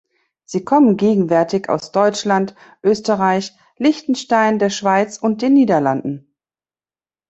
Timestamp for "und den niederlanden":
5.19-6.33